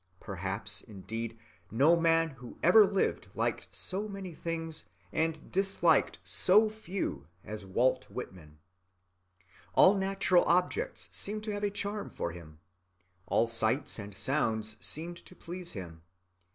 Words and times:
Perhaps, 0.19 0.81
indeed, 0.81 1.37
no 1.69 1.95
man 1.95 2.29
who 2.31 2.57
ever 2.63 2.87
lived 2.87 3.27
liked 3.35 3.67
so 3.71 4.07
many 4.07 4.33
things 4.33 4.85
and 5.11 5.51
disliked 5.51 6.17
so 6.23 6.71
few 6.71 7.27
as 7.43 7.67
Walt 7.67 8.09
Whitman. 8.09 8.57
All 9.75 9.93
natural 9.93 10.43
objects 10.45 11.07
seemed 11.11 11.43
to 11.43 11.51
have 11.51 11.63
a 11.63 11.69
charm 11.69 12.09
for 12.09 12.31
him. 12.31 12.57
All 13.27 13.47
sights 13.47 13.99
and 13.99 14.17
sounds 14.17 14.83
seemed 14.83 15.17
to 15.17 15.35
please 15.35 15.73
him. 15.73 16.01